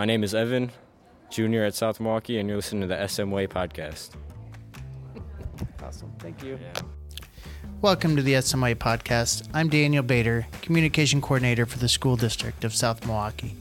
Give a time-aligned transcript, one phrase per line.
[0.00, 0.72] My name is Evan,
[1.28, 4.12] junior at South Milwaukee, and you're listening to the SM Way podcast.
[5.84, 6.10] Awesome.
[6.18, 6.58] Thank you.
[7.82, 9.46] Welcome to the SM Way podcast.
[9.52, 13.54] I'm Daniel Bader, Communication Coordinator for the School District of South Milwaukee.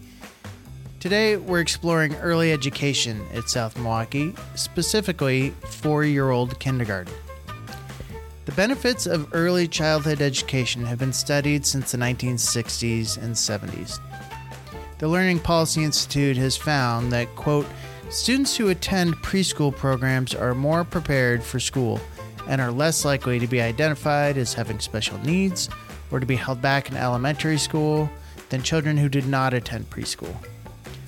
[1.02, 7.14] Today, we're exploring early education at South Milwaukee, specifically four year old kindergarten.
[8.46, 14.00] The benefits of early childhood education have been studied since the 1960s and 70s.
[15.00, 17.66] The Learning Policy Institute has found that, quote,
[18.10, 22.02] students who attend preschool programs are more prepared for school
[22.50, 25.70] and are less likely to be identified as having special needs
[26.12, 28.10] or to be held back in elementary school
[28.50, 30.36] than children who did not attend preschool.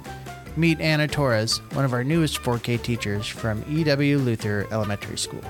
[0.55, 4.17] Meet Anna Torres, one of our newest 4K teachers from E.W.
[4.17, 5.43] Luther Elementary School.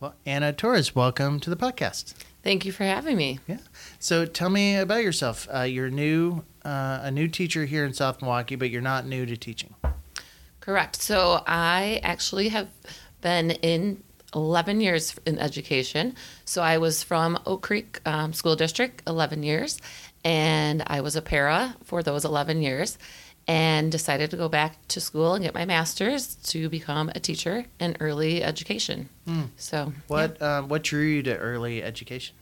[0.00, 2.14] Well, Anna Torres, welcome to the podcast.
[2.42, 3.40] Thank you for having me.
[3.46, 3.58] Yeah.
[3.98, 5.48] So tell me about yourself.
[5.52, 9.24] Uh, you're new, uh, a new teacher here in South Milwaukee, but you're not new
[9.26, 9.74] to teaching.
[10.60, 10.96] Correct.
[10.96, 12.68] So I actually have
[13.20, 14.02] been in
[14.36, 16.14] 11 years in education.
[16.44, 19.80] So I was from Oak Creek um, School District 11 years,
[20.24, 22.98] and I was a para for those 11 years
[23.48, 27.64] and decided to go back to school and get my master's to become a teacher
[27.80, 29.08] in early education.
[29.26, 29.48] Mm.
[29.56, 30.58] So, what yeah.
[30.58, 32.36] um, what drew you to early education?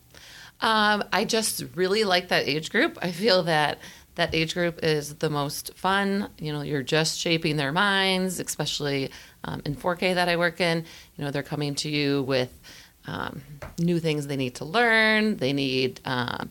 [0.61, 2.99] Um, I just really like that age group.
[3.03, 3.79] I feel that
[4.15, 6.29] that age group is the most fun.
[6.39, 9.11] You know, you're just shaping their minds, especially
[9.45, 10.85] um, in 4K that I work in.
[11.17, 12.53] You know, they're coming to you with
[13.07, 13.43] um,
[13.79, 15.37] new things they need to learn.
[15.37, 16.51] They need um,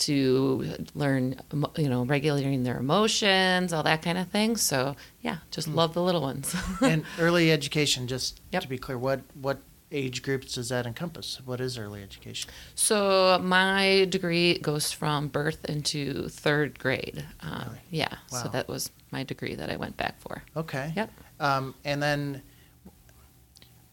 [0.00, 1.40] to learn,
[1.76, 4.56] you know, regulating their emotions, all that kind of thing.
[4.56, 5.74] So yeah, just mm.
[5.74, 6.54] love the little ones.
[6.82, 8.62] and early education, just yep.
[8.62, 9.58] to be clear, what what
[9.90, 11.40] age groups does that encompass?
[11.44, 12.50] What is early education?
[12.74, 17.24] So my degree goes from birth into third grade.
[17.40, 17.80] Um, really?
[17.90, 18.14] Yeah.
[18.32, 18.42] Wow.
[18.42, 20.42] So that was my degree that I went back for.
[20.56, 20.92] Okay.
[20.96, 21.10] Yep.
[21.40, 22.42] Um, and then,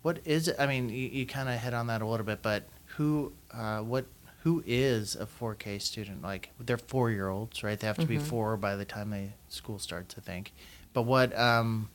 [0.01, 0.55] what is it?
[0.59, 3.79] I mean, you, you kind of hit on that a little bit, but who, uh,
[3.79, 4.05] what
[4.45, 6.21] who is a 4K student?
[6.21, 7.79] Like they're four year olds, right?
[7.79, 8.13] They have to mm-hmm.
[8.13, 10.53] be four by the time they school starts, I think.
[10.93, 11.89] But what, um,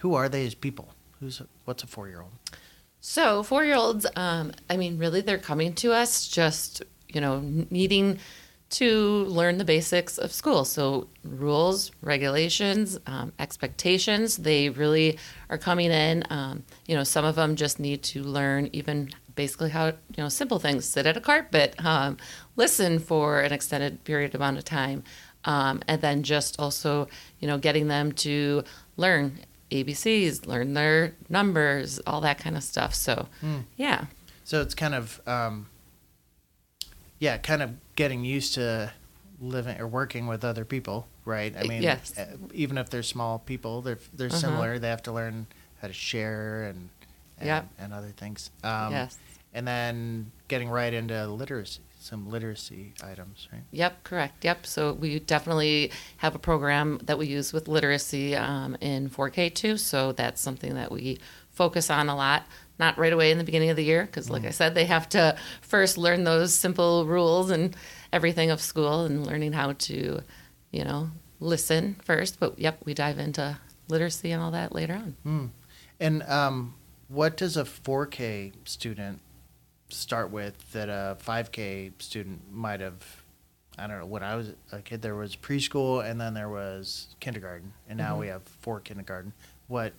[0.00, 0.88] who are they as people?
[1.20, 2.32] Who's what's a four year old?
[3.00, 7.40] So four year olds, um, I mean, really, they're coming to us just you know
[7.70, 8.18] needing
[8.70, 10.64] to learn the basics of school.
[10.64, 14.36] So rules, regulations, um, expectations.
[14.36, 16.24] They really are coming in.
[16.28, 20.28] Um, you know, some of them just need to learn even basically how you know
[20.28, 22.16] simple things sit at a carpet um,
[22.56, 25.04] listen for an extended period amount of time
[25.44, 27.06] um, and then just also
[27.38, 28.64] you know getting them to
[28.96, 29.38] learn
[29.70, 33.62] abcs learn their numbers all that kind of stuff so mm.
[33.76, 34.06] yeah
[34.44, 35.66] so it's kind of um,
[37.18, 38.92] yeah kind of getting used to
[39.40, 42.12] living or working with other people right i mean yes.
[42.52, 44.36] Even if they're small people they're they're uh-huh.
[44.36, 45.46] similar they have to learn
[45.80, 46.88] how to share and
[47.40, 47.68] and, yep.
[47.78, 48.50] and other things.
[48.64, 49.16] Um, yes
[49.54, 53.62] and then getting right into literacy some literacy items, right?
[53.72, 54.44] Yep, correct.
[54.44, 54.66] Yep.
[54.66, 59.76] So we definitely have a program that we use with literacy um, in 4K too.
[59.76, 61.18] So that's something that we
[61.50, 62.44] focus on a lot.
[62.78, 64.48] Not right away in the beginning of the year, because like mm.
[64.48, 67.76] I said, they have to first learn those simple rules and
[68.12, 70.20] everything of school and learning how to,
[70.70, 71.10] you know,
[71.40, 72.38] listen first.
[72.38, 73.58] But yep, we dive into
[73.88, 75.16] literacy and all that later on.
[75.26, 75.50] Mm.
[75.98, 76.74] And um,
[77.08, 79.20] what does a 4K student
[79.88, 83.22] start with that a 5K student might have.
[83.78, 84.06] I don't know.
[84.06, 88.12] When I was a kid, there was preschool and then there was kindergarten, and now
[88.12, 88.20] mm-hmm.
[88.20, 89.32] we have four kindergarten.
[89.68, 89.92] What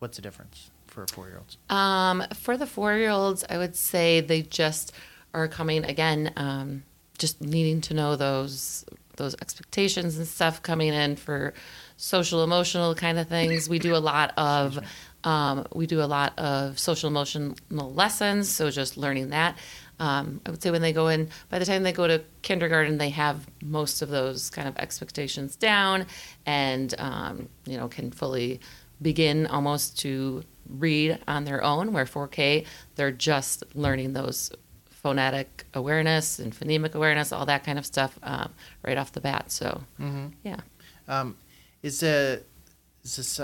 [0.00, 1.56] what's the difference for four year olds?
[1.70, 4.92] Um, for the four year olds, I would say they just
[5.34, 6.82] are coming again, um,
[7.18, 8.84] just needing to know those
[9.16, 11.54] those expectations and stuff coming in for
[11.96, 13.68] social emotional kind of things.
[13.68, 14.78] We do a lot of
[15.24, 17.54] um, we do a lot of social emotional
[17.92, 19.58] lessons, so just learning that.
[19.98, 22.98] Um, I would say when they go in, by the time they go to kindergarten,
[22.98, 26.06] they have most of those kind of expectations down,
[26.44, 28.60] and um, you know can fully
[29.02, 31.92] begin almost to read on their own.
[31.92, 32.66] Where 4K,
[32.96, 34.50] they're just learning those
[34.90, 38.52] phonetic awareness and phonemic awareness, all that kind of stuff um,
[38.82, 39.50] right off the bat.
[39.52, 40.26] So, Mm-hmm.
[40.44, 40.60] yeah.
[41.08, 41.36] Um,
[41.82, 42.42] is the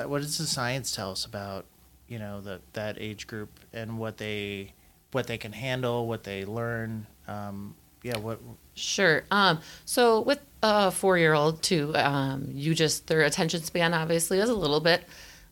[0.08, 1.66] what does the science tell us about
[2.08, 4.72] you know the that age group and what they
[5.12, 7.06] what they can handle, what they learn?
[7.28, 8.40] Um, yeah, what
[8.74, 9.24] Sure.
[9.30, 14.54] Um, so with a four-year-old too, um, you just their attention span obviously is a
[14.54, 15.04] little bit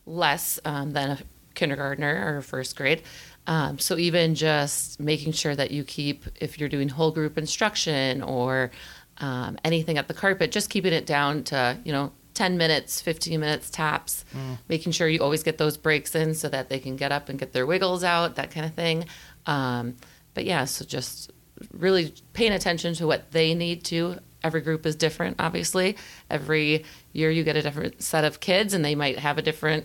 [0.06, 1.18] less um, than a
[1.54, 3.02] kindergartner or first grade.
[3.46, 8.22] Um, so even just making sure that you keep, if you're doing whole group instruction
[8.22, 8.70] or
[9.18, 13.38] um, anything at the carpet, just keeping it down to you know 10 minutes, 15
[13.38, 14.24] minutes tops.
[14.66, 17.38] Making sure you always get those breaks in so that they can get up and
[17.38, 19.04] get their wiggles out, that kind of thing.
[19.44, 19.96] Um,
[20.32, 21.30] but yeah, so just
[21.74, 24.20] really paying attention to what they need to.
[24.42, 25.98] Every group is different, obviously.
[26.30, 29.84] Every year you get a different set of kids, and they might have a different,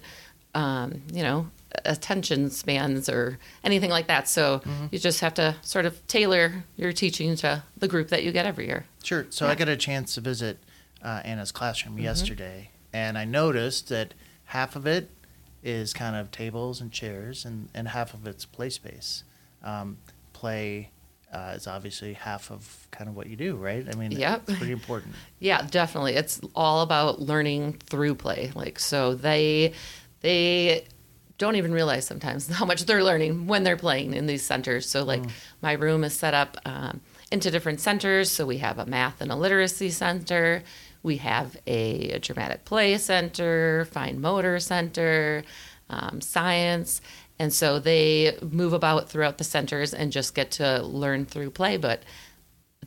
[0.54, 1.50] um, you know,
[1.84, 4.30] attention spans or anything like that.
[4.30, 4.62] So
[4.92, 8.46] you just have to sort of tailor your teaching to the group that you get
[8.46, 8.86] every year.
[9.04, 9.26] Sure.
[9.30, 10.58] So I got a chance to visit
[11.06, 14.14] uh, Anna's classroom yesterday, and I noticed that
[14.46, 15.10] half of it
[15.64, 19.24] is kind of tables and chairs, and, and half of it's play space.
[19.64, 19.98] Um,
[20.34, 20.92] play
[21.34, 23.86] uh, is obviously half of kind of what you do, right?
[23.92, 24.44] I mean, Yep.
[24.48, 25.16] it's pretty important.
[25.40, 26.14] Yeah, definitely.
[26.16, 28.52] It's all about learning through play.
[28.56, 29.74] Like so they
[30.22, 30.86] they
[31.38, 34.88] don't even realize sometimes how much they're learning when they're playing in these centers.
[34.90, 35.24] So like
[35.62, 37.02] my room is set up um,
[37.32, 38.32] into different centers.
[38.32, 40.64] So we have a math and a literacy center.
[41.06, 45.44] We have a, a dramatic play center, fine motor center,
[45.90, 47.02] um, science.
[47.38, 51.78] And so they move about throughout the centers and just get to learn through play.
[51.78, 52.04] But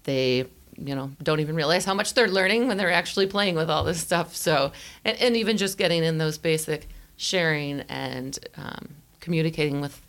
[0.05, 3.69] they you know don't even realize how much they're learning when they're actually playing with
[3.69, 4.71] all this stuff so
[5.05, 6.87] and, and even just getting in those basic
[7.17, 8.89] sharing and um,
[9.19, 10.01] communicating with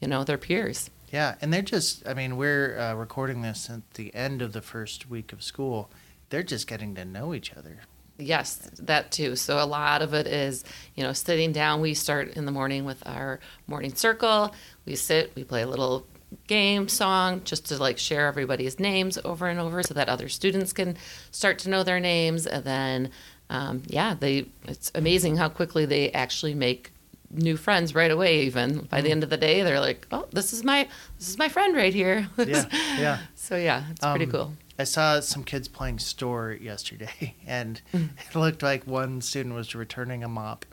[0.00, 3.88] you know their peers Yeah, and they're just, I mean, we're uh, recording this at
[3.94, 5.90] the end of the first week of school.
[6.30, 7.78] They're just getting to know each other.
[8.18, 9.36] yes that too.
[9.36, 10.64] So a lot of it is
[10.94, 11.80] you know sitting down.
[11.80, 14.54] We start in the morning with our morning circle.
[14.86, 16.06] We sit we play a little
[16.48, 20.72] game song just to like share everybody's names over and over so that other students
[20.72, 20.96] can
[21.30, 22.46] start to know their names.
[22.46, 23.10] And then
[23.50, 26.90] um, yeah they it's amazing how quickly they actually make
[27.30, 28.80] new friends right away even.
[28.90, 30.88] By the end of the day they're like oh this is my
[31.18, 32.26] this is my friend right here.
[32.38, 32.64] Yeah,
[32.98, 33.18] yeah.
[33.36, 38.06] so yeah it's pretty Um, cool I saw some kids playing store yesterday, and mm-hmm.
[38.18, 40.64] it looked like one student was returning a mop,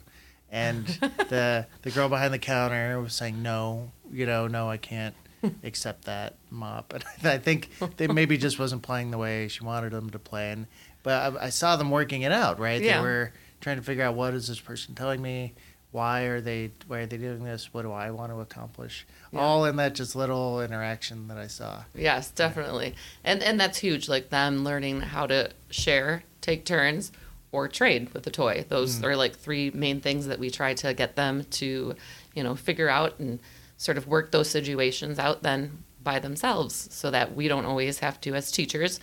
[0.52, 0.86] and
[1.30, 5.16] the the girl behind the counter was saying, "No, you know, no, I can't
[5.64, 9.92] accept that mop." And I think they maybe just wasn't playing the way she wanted
[9.92, 10.52] them to play.
[10.52, 10.68] And
[11.02, 12.60] but I, I saw them working it out.
[12.60, 12.82] Right?
[12.82, 12.98] Yeah.
[12.98, 15.54] They were trying to figure out what is this person telling me.
[15.94, 17.72] Why are they why are they doing this?
[17.72, 19.06] What do I want to accomplish?
[19.32, 19.42] Yeah.
[19.42, 21.84] All in that just little interaction that I saw.
[21.94, 22.96] Yes, definitely.
[23.24, 27.12] And and that's huge like them learning how to share, take turns
[27.52, 28.66] or trade with the toy.
[28.68, 29.04] Those mm.
[29.04, 31.96] are like three main things that we try to get them to,
[32.34, 33.40] you know, figure out and
[33.78, 38.20] sort of work those situations out then by themselves so that we don't always have
[38.22, 39.00] to as teachers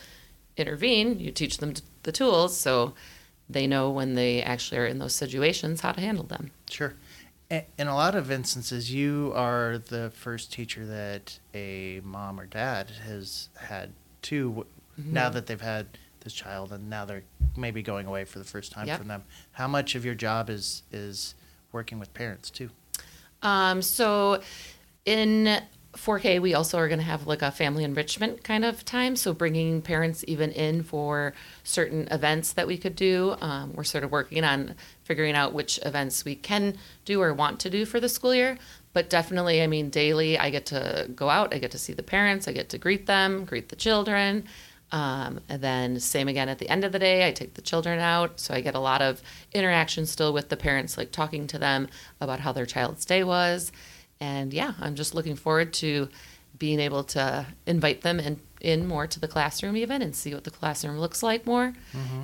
[0.57, 1.21] intervene.
[1.21, 2.95] You teach them the tools so
[3.52, 6.50] they know when they actually are in those situations how to handle them.
[6.71, 6.95] Sure.
[7.50, 12.90] In a lot of instances, you are the first teacher that a mom or dad
[13.04, 13.92] has had
[14.23, 14.66] too.
[15.00, 15.12] Mm-hmm.
[15.12, 17.25] Now that they've had this child, and now they're
[17.57, 18.99] maybe going away for the first time Yep.
[18.99, 19.25] from them.
[19.52, 21.35] How much of your job is is
[21.73, 22.71] working with parents too?
[23.42, 24.42] Um, so
[25.04, 25.61] in
[25.97, 29.16] 4K, we also are going to have like a family enrichment kind of time.
[29.16, 31.32] So bringing parents even in for
[31.64, 33.37] certain events that we could do.
[33.40, 37.59] Um, we're sort of working on figuring out which events we can do or want
[37.61, 38.56] to do for the school year.
[38.92, 42.02] But definitely, I mean, daily I get to go out, I get to see the
[42.02, 44.44] parents, I get to greet them, greet the children.
[44.92, 48.00] Um, and then same again at the end of the day, I take the children
[48.00, 51.59] out, so I get a lot of interaction still with the parents, like talking to
[51.59, 51.88] them
[52.20, 53.70] about how their child's day was.
[54.21, 56.09] And yeah, I'm just looking forward to
[56.59, 60.45] being able to invite them in, in more to the classroom even and see what
[60.45, 61.73] the classroom looks like more.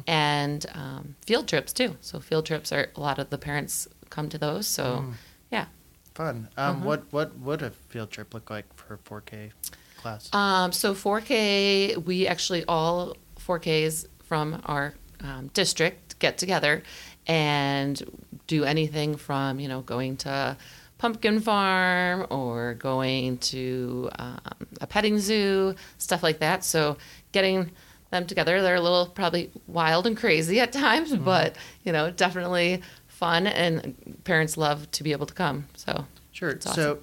[0.07, 1.97] And um, field trips too.
[2.03, 4.67] So field trips are a lot of the parents come to those.
[4.67, 5.05] So
[5.50, 5.67] Yeah.
[6.15, 6.49] Fun.
[6.57, 9.53] Um, What what would a field trip look like for a 4K
[9.97, 10.33] class?
[10.35, 16.83] Um, so 4K, we actually all 4Ks from our um, district get together
[17.26, 18.03] and
[18.47, 20.57] do anything from you know going to
[20.99, 24.38] pumpkin farm or going to um,
[24.81, 26.65] a petting zoo, stuff like that.
[26.65, 26.97] So
[27.33, 27.71] getting
[28.11, 32.83] them together, they're a little probably wild and crazy at times, but you know definitely
[33.07, 35.67] fun and parents love to be able to come.
[35.75, 36.50] So Sure.
[36.50, 36.99] It's So,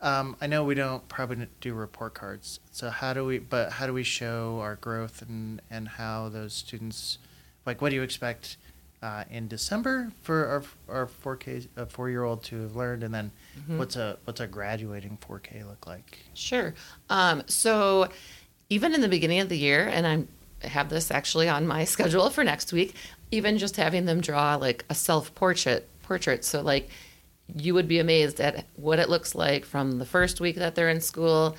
[0.00, 2.58] um, I know we don't probably do report cards.
[2.72, 3.38] So how do we?
[3.38, 7.18] But how do we show our growth and and how those students,
[7.66, 8.56] like, what do you expect
[9.02, 10.62] uh, in December for our
[11.00, 13.78] our four K a four year old to have learned, and then Mm-hmm.
[13.78, 16.18] what's a what's a graduating four K look like?
[16.34, 16.74] Sure.
[17.10, 18.08] Um, so
[18.70, 20.28] even in the beginning of the year, and I'm,
[20.62, 22.94] I have this actually on my schedule for next week,
[23.32, 26.44] even just having them draw like a self portrait portrait.
[26.44, 26.88] So like
[27.56, 30.90] you would be amazed at what it looks like from the first week that they're
[30.90, 31.56] in school,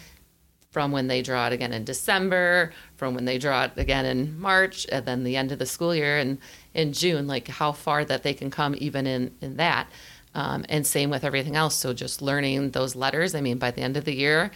[0.80, 4.40] from when they draw it again in December, from when they draw it again in
[4.40, 6.38] March, and then the end of the school year and
[6.74, 9.90] in June, like how far that they can come even in, in that.
[10.34, 11.76] Um, and same with everything else.
[11.76, 13.36] So just learning those letters.
[13.36, 14.52] I mean, by the end of the year,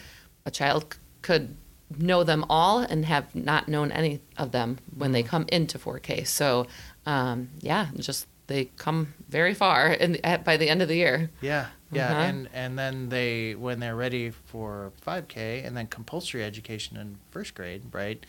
[0.46, 1.58] a child could
[1.98, 6.26] know them all and have not known any of them when they come into 4K.
[6.26, 6.68] So,
[7.06, 11.32] um, yeah, just they come very far in, at, by the end of the year.
[11.42, 11.66] Yeah,
[11.96, 12.22] yeah, Uh-huh.
[12.22, 17.56] and and then they when they're ready for 5K and then compulsory education in first
[17.56, 18.24] grade, right?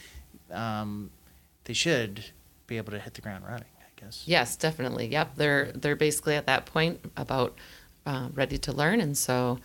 [0.50, 1.10] Um,
[1.64, 2.24] they should
[2.66, 4.22] be able to hit the ground running, I guess.
[4.26, 5.06] Yes, definitely.
[5.08, 7.56] Yep, they're they're basically at that point about
[8.06, 9.58] uh, ready to learn, and so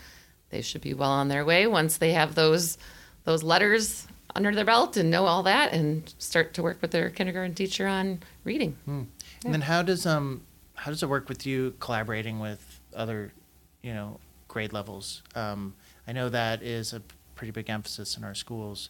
[0.50, 2.78] they should be well on their way once they have those
[3.26, 7.10] those letters under their belt and know all that, and start to work with their
[7.10, 8.76] kindergarten teacher on reading.
[8.88, 9.08] And
[9.44, 10.42] then how does um
[10.76, 13.34] how does it work with you collaborating with other,
[13.84, 15.22] you know, grade levels?
[15.36, 15.76] Um,
[16.08, 17.02] I know that is a
[17.36, 18.90] pretty big emphasis in our schools.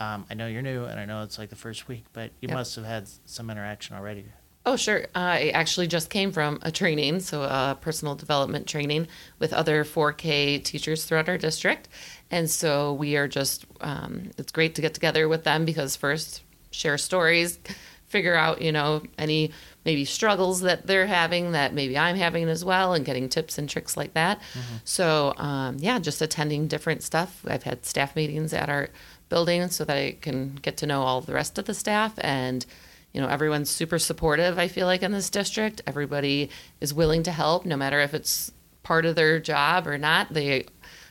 [0.00, 2.48] Um, I know you're new, and I know it's like the first week, but you
[2.48, 2.54] Yep.
[2.56, 4.24] must have had some interaction already.
[4.66, 5.06] Oh, sure.
[5.14, 10.58] I actually just came from a training, so a personal development training with other 4K
[10.62, 11.88] teachers throughout our district.
[12.30, 16.42] And so we are just, um, it's great to get together with them because first,
[16.70, 17.58] share stories,
[18.08, 19.52] figure out, you know, any
[19.84, 23.68] maybe struggles that they're having that maybe I'm having as well, and getting tips and
[23.68, 24.40] tricks like that.
[24.84, 27.44] So, um, yeah, just attending different stuff.
[27.46, 28.88] I've had staff meetings at our
[29.28, 32.64] building so that I can get to know all the rest of the staff and
[33.12, 36.50] you know everyone's super supportive i feel like in this district everybody
[36.80, 40.60] is willing to help no matter if it's part of their job or not they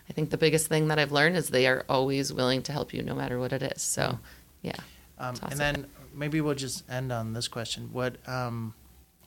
[0.09, 2.93] i think the biggest thing that i've learned is they are always willing to help
[2.93, 4.19] you no matter what it is so
[4.61, 4.73] yeah
[5.19, 5.47] Um, awesome.
[5.51, 5.85] And then
[6.17, 8.73] maybe we'll just end on this question: What, um,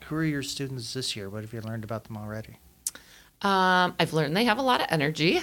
[0.07, 1.31] who are your students this year?
[1.31, 2.59] What have you learned about them already?
[3.43, 5.41] Um, I've learned they have a lot of energy.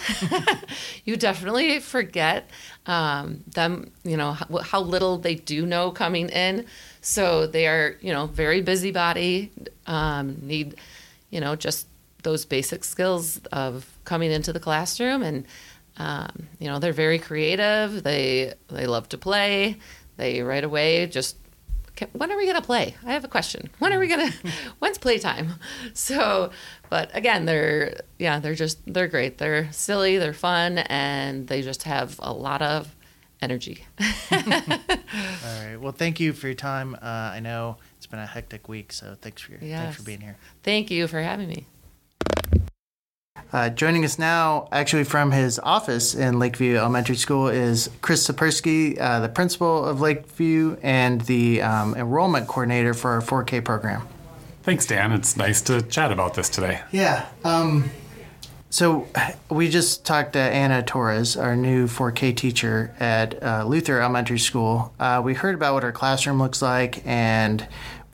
[1.06, 2.48] you definitely forget
[2.86, 6.66] um, them, you know, how, how little they do know coming in.
[7.02, 9.52] So they are, you know, very busybody,
[9.88, 10.76] um, need,
[11.32, 11.88] you know, just
[12.22, 15.24] those basic skills of coming into the classroom.
[15.24, 15.48] And,
[15.98, 18.04] um, you know, they're very creative.
[18.04, 19.78] They, they love to play.
[20.18, 21.38] They right away just
[21.92, 22.96] "Okay, when are we going to play?
[23.06, 23.70] I have a question.
[23.80, 24.38] When are we going to,
[24.80, 25.54] when's playtime?
[25.94, 26.52] So,
[26.90, 29.38] but again, they're, yeah, they're just, they're great.
[29.38, 32.96] They're silly, they're fun, and they just have a lot of
[33.42, 33.86] energy.
[34.32, 34.38] All
[35.64, 35.78] right.
[35.80, 36.96] Well, thank you for your time.
[36.96, 40.22] Uh, I know it's been a hectic week, so thanks for your, thanks for being
[40.22, 40.38] here.
[40.64, 41.68] Thank you for having me.
[43.54, 49.00] Uh, joining us now, actually from his office in Lakeview Elementary School, is Chris Sapersky,
[49.00, 54.06] uh, the principal of Lakeview and the um, enrollment coordinator for our 4K program.
[54.64, 55.14] Thanks, Dan.
[55.14, 56.82] It's nice to chat about this today.
[56.92, 57.26] Yeah.
[57.46, 57.90] Um,
[58.70, 59.08] so
[59.50, 64.94] we just talked to Anna Torres, our new 4K teacher at uh, Luther Elementary School.
[65.00, 67.66] Uh, we heard about what her classroom looks like and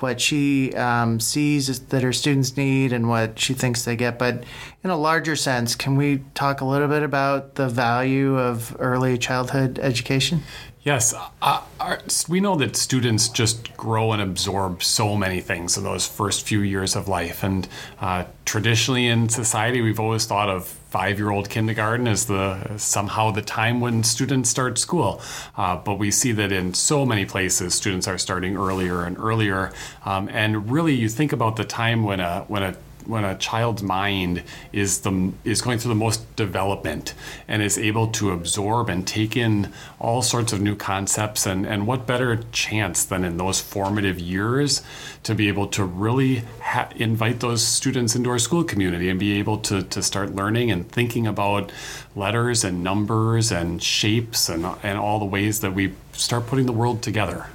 [0.03, 4.19] what she um, sees that her students need and what she thinks they get.
[4.19, 4.43] But
[4.83, 9.17] in a larger sense, can we talk a little bit about the value of early
[9.17, 10.43] childhood education?
[10.83, 15.85] Yes, uh, our, we know that students just grow and absorb so many things in
[15.85, 17.41] those first few years of life.
[17.41, 17.69] And
[18.01, 23.79] uh, traditionally in society, we've always thought of five-year-old kindergarten as the somehow the time
[23.79, 25.21] when students start school.
[25.55, 29.71] Uh, but we see that in so many places, students are starting earlier and earlier.
[30.03, 32.75] Um, and really, you think about the time when a when a
[33.07, 37.13] when a child's mind is the is going through the most development
[37.47, 41.87] and is able to absorb and take in all sorts of new concepts and and
[41.87, 44.81] what better chance than in those formative years
[45.23, 49.39] to be able to really ha- invite those students into our school community and be
[49.39, 51.71] able to to start learning and thinking about
[52.15, 56.71] letters and numbers and shapes and and all the ways that we start putting the
[56.73, 57.47] world together.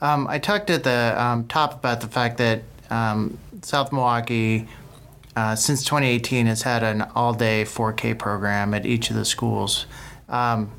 [0.00, 4.68] Um, I talked at the um, top about the fact that um, South Milwaukee,
[5.36, 9.86] uh, since 2018, has had an all-day 4K program at each of the schools.
[10.28, 10.70] Um,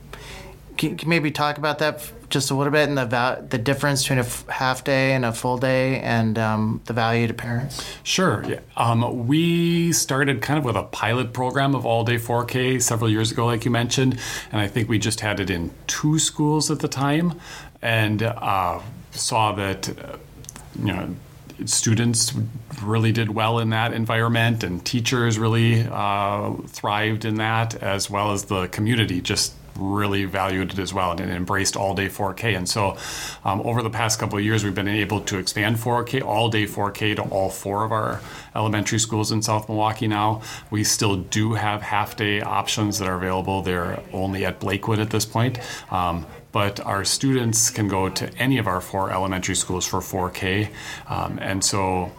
[0.77, 4.19] can, can maybe talk about that just a little bit and the the difference between
[4.19, 7.85] a f- half day and a full day and um, the value to parents?
[8.03, 8.43] Sure.
[8.47, 8.61] Yeah.
[8.75, 13.31] Um, we started kind of with a pilot program of all day 4K several years
[13.31, 14.17] ago, like you mentioned,
[14.51, 17.39] and I think we just had it in two schools at the time,
[17.81, 18.79] and uh,
[19.11, 20.17] saw that uh,
[20.79, 21.15] you know
[21.65, 22.33] students
[22.83, 28.31] really did well in that environment, and teachers really uh, thrived in that, as well
[28.31, 32.55] as the community just really valued it as well and embraced all day 4K.
[32.55, 32.97] And so,
[33.43, 36.65] um, over the past couple of years, we've been able to expand 4K, all day
[36.65, 38.21] 4K, to all four of our
[38.55, 40.41] elementary schools in South Milwaukee now.
[40.69, 43.61] We still do have half day options that are available.
[43.61, 45.59] They're only at Blakewood at this point.
[45.91, 50.69] Um, but our students can go to any of our four elementary schools for 4K.
[51.07, 52.11] Um, and so,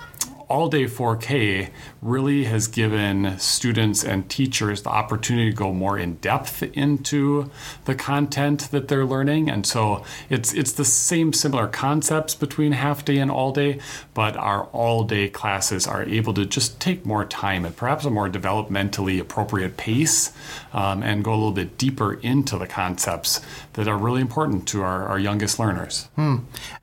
[0.53, 1.71] all day 4K
[2.03, 7.51] really has given students and teachers the opportunity to go more in depth into
[7.87, 9.49] the content that they're learning.
[9.49, 13.79] And so it's it's the same similar concepts between half day and all day,
[14.13, 18.11] but our all day classes are able to just take more time at perhaps a
[18.11, 20.33] more developmentally appropriate pace
[20.75, 23.41] um, and go a little bit deeper into the concepts
[23.73, 26.11] that are really important to our, our youngest learners.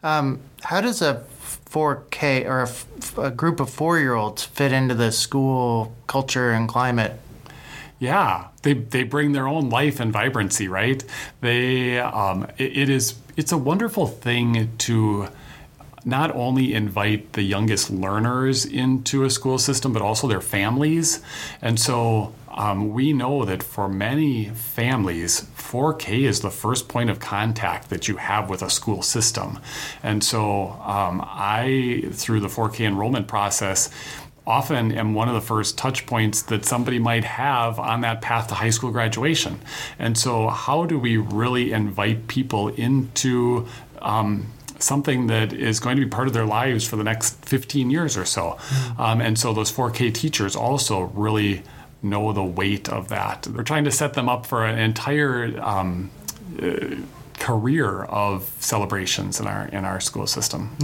[0.01, 1.23] Um, how does a
[1.71, 7.19] 4K or a, a group of four-year-olds fit into the school culture and climate?
[7.99, 11.03] Yeah, they they bring their own life and vibrancy, right?
[11.41, 15.27] They um, it, it is it's a wonderful thing to
[16.05, 21.21] not only invite the youngest learners into a school system, but also their families.
[21.61, 27.21] And so um, we know that for many families, 4K is the first point of
[27.21, 29.59] contact that you have with a school system.
[30.03, 33.89] And so um, I, through the 4K enrollment process,
[34.45, 38.49] often am one of the first touch points that somebody might have on that path
[38.49, 39.61] to high school graduation.
[39.97, 43.67] And so, how do we really invite people into
[44.01, 44.47] um,
[44.79, 48.17] something that is going to be part of their lives for the next 15 years
[48.17, 48.57] or so?
[48.97, 51.63] Um, and so, those 4K teachers also really
[52.01, 53.47] know the weight of that.
[53.47, 56.11] We're trying to set them up for an entire um,
[56.61, 56.95] uh,
[57.37, 60.77] career of celebrations in our in our school system.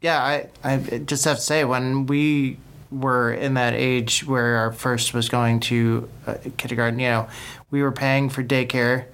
[0.00, 2.58] Yeah, I, I just have to say, when we
[2.90, 7.28] were in that age where our first was going to uh, kindergarten, you know,
[7.70, 9.06] we were paying for daycare.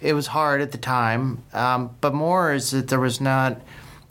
[0.00, 3.60] It was hard at the time, um, but more is that there was not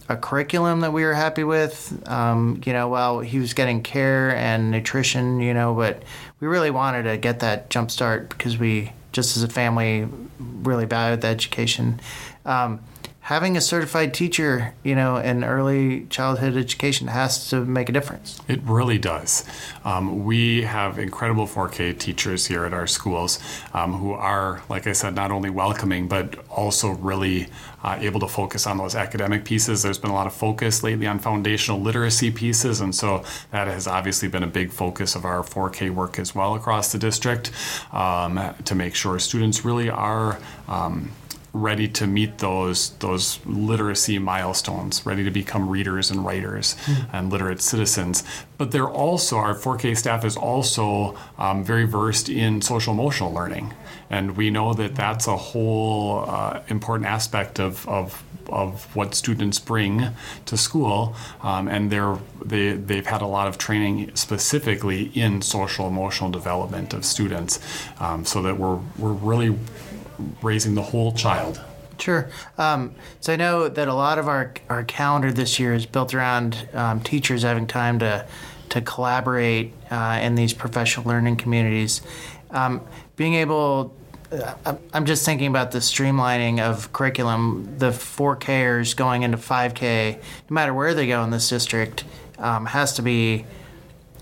[0.09, 2.01] a curriculum that we were happy with.
[2.07, 6.03] Um, you know, while he was getting care and nutrition, you know, but
[6.39, 10.07] we really wanted to get that jump start because we, just as a family,
[10.39, 11.99] really valued the education.
[12.45, 12.79] Um,
[13.27, 18.39] having a certified teacher, you know, in early childhood education has to make a difference.
[18.47, 19.43] It really does.
[19.83, 23.37] Um, we have incredible 4K teachers here at our schools
[23.73, 27.49] um, who are, like I said, not only welcoming, but also really
[27.83, 29.83] uh, able to focus on those academic pieces.
[29.83, 33.87] There's been a lot of focus lately on foundational literacy pieces, and so that has
[33.87, 37.51] obviously been a big focus of our 4K work as well across the district
[37.91, 40.39] um, to make sure students really are.
[40.69, 41.11] Um,
[41.53, 46.75] ready to meet those those literacy milestones, ready to become readers and writers
[47.11, 48.23] and literate citizens.
[48.57, 53.73] But they're also our 4K staff is also um, very versed in social emotional learning,
[54.09, 59.59] and we know that that's a whole uh, important aspect of, of of what students
[59.59, 60.07] bring
[60.45, 65.87] to school, um, and they're they they've had a lot of training specifically in social
[65.87, 67.59] emotional development of students,
[67.99, 69.57] um, so that we're we're really
[70.41, 71.61] raising the whole child.
[71.99, 72.29] Sure.
[72.57, 76.13] Um, so I know that a lot of our, our calendar this year is built
[76.13, 78.25] around um, teachers having time to
[78.69, 82.01] to collaborate uh, in these professional learning communities.
[82.51, 82.81] Um,
[83.15, 83.95] being able,
[84.31, 87.75] uh, I'm- just thinking about the streamlining of curriculum.
[87.77, 90.15] The 4Kers going into 5K,
[90.49, 92.03] no matter where they go in this district,
[92.39, 93.45] um, has to be,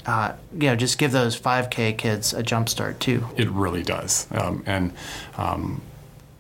[0.06, 3.28] uh, you know, just give those 5K kids a jump start too.
[3.36, 4.28] It really does.
[4.32, 4.94] Um, and
[5.38, 5.82] um,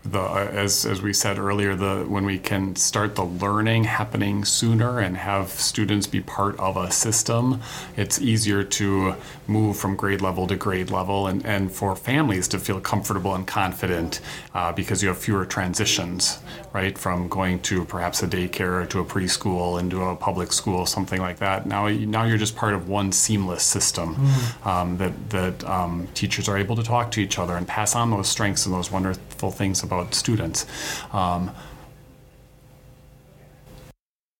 [0.06, 5.00] the as as we said earlier, the when we can start the learning happening sooner
[5.00, 7.62] and have students be part of a system,
[7.98, 9.16] it's easier to
[9.48, 13.48] move from grade level to grade level, and and for families to feel comfortable and
[13.48, 14.22] confident
[14.54, 16.40] uh, because you have fewer transitions,
[16.74, 20.86] right, from going to perhaps a daycare or to a preschool into a public school,
[20.86, 21.66] something like that.
[21.66, 24.70] Now now you're just part of one seamless system mm-hmm.
[24.70, 28.12] um, that that um, teachers are able to talk to each other and pass on
[28.12, 30.66] those strengths and those wonderful things about about students.
[31.14, 31.52] Um,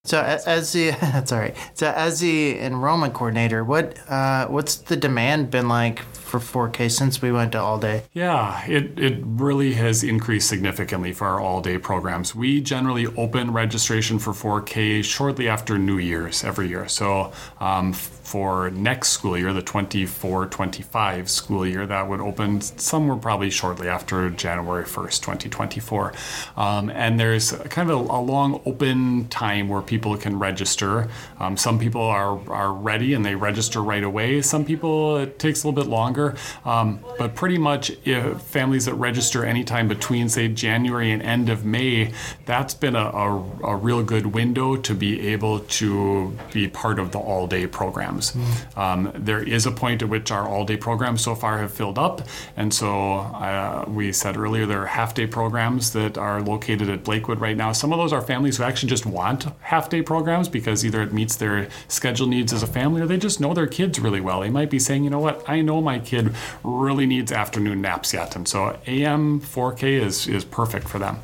[0.04, 0.90] so as the
[1.32, 1.56] right.
[1.74, 6.02] So as the enrollment coordinator, what uh, what's the demand been like
[6.38, 8.04] for 4K since we went to all day?
[8.12, 12.34] Yeah, it, it really has increased significantly for our all day programs.
[12.34, 16.88] We generally open registration for 4K shortly after New Year's every year.
[16.88, 17.92] So um,
[18.26, 23.88] for next school year, the 24 25 school year, that would open somewhere probably shortly
[23.88, 26.12] after January 1st, 2024.
[26.56, 31.08] Um, and there's kind of a, a, long open time where people can register.
[31.38, 34.42] Um, some people are, are ready and they register right away.
[34.42, 36.38] Some people, it takes a little bit longer longer.
[36.64, 41.64] Um, but pretty much, if families that register anytime between, say, January and end of
[41.64, 42.12] May,
[42.44, 47.12] that's been a, a, a real good window to be able to be part of
[47.12, 48.32] the all day programs.
[48.32, 48.78] Mm.
[48.78, 51.98] Um, there is a point at which our all day programs so far have filled
[51.98, 52.22] up.
[52.56, 57.04] And so uh, we said earlier there are half day programs that are located at
[57.04, 57.72] Blakewood right now.
[57.72, 61.12] Some of those are families who actually just want half day programs because either it
[61.12, 64.40] meets their schedule needs as a family or they just know their kids really well.
[64.40, 68.14] They might be saying, you know what, I know my kid really needs afternoon naps
[68.14, 68.36] yet.
[68.36, 71.18] And so AM 4K is, is perfect for them.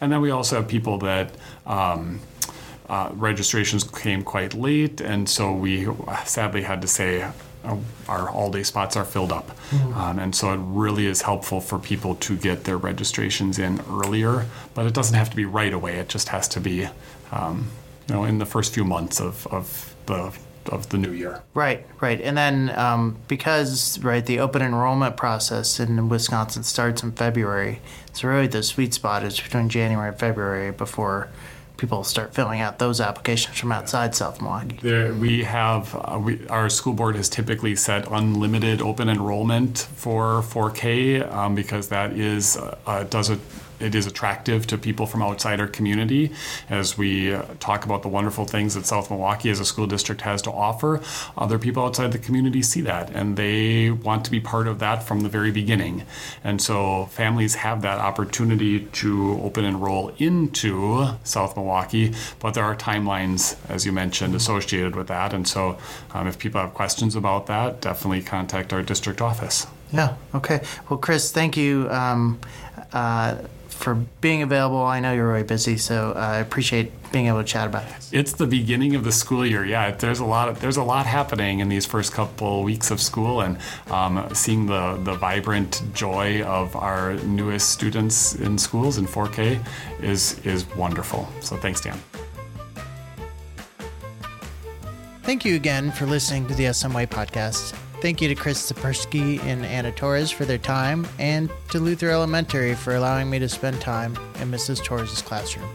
[0.00, 1.30] And then we also have people that,
[1.64, 2.20] um,
[2.88, 5.88] uh, registrations came quite late, and so we
[6.24, 7.22] sadly had to say
[7.64, 7.76] uh,
[8.08, 9.48] our all day spots are filled up.
[9.70, 9.94] Mm-hmm.
[9.94, 14.46] Um, and so it really is helpful for people to get their registrations in earlier,
[14.74, 15.96] but it doesn't have to be right away.
[15.96, 16.88] It just has to be,
[17.32, 17.70] um,
[18.08, 20.36] you know, in the first few months of, of the
[20.70, 21.42] of the new year.
[21.54, 22.20] Right, right.
[22.20, 27.80] And then um, because, right, the open enrollment process in Wisconsin starts in February,
[28.12, 31.28] so really the sweet spot is between January and February before
[31.76, 34.78] people start filling out those applications from outside South Milwaukee.
[34.80, 40.42] There, we have uh, we, our school board has typically set unlimited open enrollment for
[40.42, 43.38] 4K um, because that is uh, does a
[43.80, 46.32] it is attractive to people from outside our community
[46.68, 50.22] as we uh, talk about the wonderful things that South Milwaukee as a school district
[50.22, 51.00] has to offer.
[51.36, 55.02] Other people outside the community see that and they want to be part of that
[55.02, 56.04] from the very beginning.
[56.42, 62.64] And so families have that opportunity to open and enroll into South Milwaukee, but there
[62.64, 65.32] are timelines, as you mentioned, associated with that.
[65.32, 65.78] And so
[66.12, 69.66] um, if people have questions about that, definitely contact our district office.
[69.92, 70.16] Yeah.
[70.34, 70.62] Okay.
[70.88, 71.88] Well, Chris, thank you.
[71.90, 72.40] Um,
[72.92, 73.36] uh,
[73.76, 74.82] for being available.
[74.82, 78.08] I know you're really busy, so uh, I appreciate being able to chat about it.
[78.12, 79.64] It's the beginning of the school year.
[79.64, 80.48] Yeah, there's a lot.
[80.48, 83.58] Of, there's a lot happening in these first couple weeks of school, and
[83.90, 89.64] um, seeing the the vibrant joy of our newest students in schools in 4K
[90.02, 91.28] is is wonderful.
[91.40, 91.98] So thanks, Dan.
[95.22, 97.74] Thank you again for listening to the SM Way podcast.
[98.02, 102.74] Thank you to Chris Sapersky and Anna Torres for their time, and to Luther Elementary
[102.74, 104.84] for allowing me to spend time in Mrs.
[104.84, 105.66] Torres' classroom.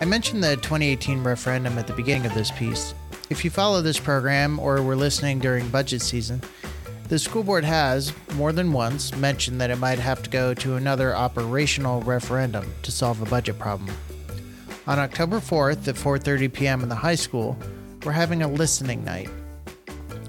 [0.00, 2.94] I mentioned the 2018 referendum at the beginning of this piece.
[3.28, 6.40] If you follow this program or were listening during budget season,
[7.08, 10.76] the school board has, more than once, mentioned that it might have to go to
[10.76, 13.94] another operational referendum to solve a budget problem.
[14.86, 16.82] On October 4th at 4:30 p.m.
[16.82, 17.58] in the high school,
[18.04, 19.28] we're having a listening night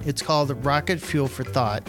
[0.06, 1.88] it's called Rocket Fuel for Thought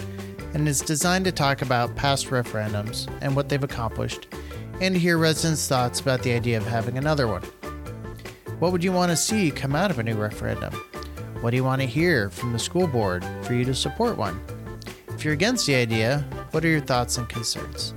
[0.55, 4.27] and is designed to talk about past referendums and what they've accomplished,
[4.81, 7.43] and to hear residents' thoughts about the idea of having another one.
[8.59, 10.73] What would you want to see come out of a new referendum?
[11.43, 14.41] What do you want to hear from the school board for you to support one?
[15.09, 17.93] If you're against the idea, what are your thoughts and concerns?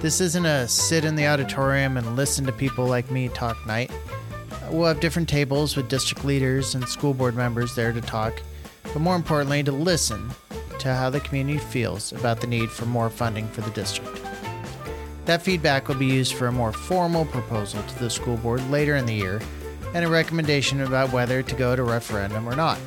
[0.00, 3.90] This isn't a sit in the auditorium and listen to people like me talk night.
[4.70, 8.40] We'll have different tables with district leaders and school board members there to talk
[8.92, 10.30] but more importantly, to listen
[10.78, 14.20] to how the community feels about the need for more funding for the district.
[15.26, 18.96] That feedback will be used for a more formal proposal to the school board later
[18.96, 19.40] in the year
[19.94, 22.78] and a recommendation about whether to go to referendum or not.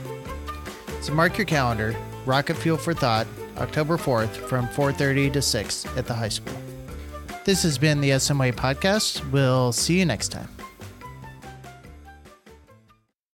[1.02, 6.08] So mark your calendar, Rocket Fuel for Thought, October 4th from 4:30 to 6 at
[6.08, 6.58] the high school.
[7.46, 9.22] This has been the SM Way podcast.
[9.32, 10.55] We'll see you next time.